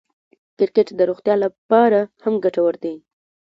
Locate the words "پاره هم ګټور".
1.69-2.73